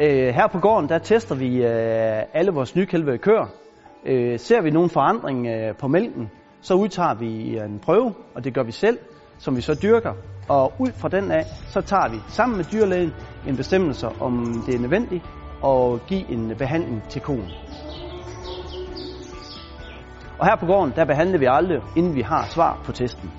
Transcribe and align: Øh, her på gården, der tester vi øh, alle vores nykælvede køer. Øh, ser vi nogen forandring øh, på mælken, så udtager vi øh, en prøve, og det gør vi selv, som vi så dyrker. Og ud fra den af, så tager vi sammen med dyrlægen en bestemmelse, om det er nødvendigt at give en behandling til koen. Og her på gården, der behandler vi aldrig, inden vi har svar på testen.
Øh, 0.00 0.34
her 0.34 0.46
på 0.46 0.58
gården, 0.58 0.88
der 0.88 0.98
tester 0.98 1.34
vi 1.34 1.64
øh, 1.64 2.22
alle 2.32 2.52
vores 2.52 2.76
nykælvede 2.76 3.18
køer. 3.18 3.46
Øh, 4.06 4.38
ser 4.38 4.62
vi 4.62 4.70
nogen 4.70 4.90
forandring 4.90 5.46
øh, 5.46 5.76
på 5.76 5.88
mælken, 5.88 6.30
så 6.60 6.74
udtager 6.74 7.14
vi 7.14 7.58
øh, 7.58 7.64
en 7.64 7.78
prøve, 7.78 8.14
og 8.34 8.44
det 8.44 8.54
gør 8.54 8.62
vi 8.62 8.72
selv, 8.72 8.98
som 9.38 9.56
vi 9.56 9.60
så 9.60 9.78
dyrker. 9.82 10.12
Og 10.48 10.72
ud 10.78 10.92
fra 10.92 11.08
den 11.08 11.30
af, 11.30 11.44
så 11.68 11.80
tager 11.80 12.08
vi 12.08 12.16
sammen 12.28 12.56
med 12.56 12.64
dyrlægen 12.72 13.12
en 13.48 13.56
bestemmelse, 13.56 14.08
om 14.20 14.62
det 14.66 14.74
er 14.74 14.78
nødvendigt 14.78 15.24
at 15.64 16.06
give 16.06 16.30
en 16.30 16.52
behandling 16.58 17.02
til 17.08 17.20
koen. 17.20 17.50
Og 20.38 20.46
her 20.46 20.56
på 20.56 20.66
gården, 20.66 20.92
der 20.96 21.04
behandler 21.04 21.38
vi 21.38 21.46
aldrig, 21.48 21.80
inden 21.96 22.14
vi 22.14 22.20
har 22.20 22.46
svar 22.46 22.80
på 22.84 22.92
testen. 22.92 23.30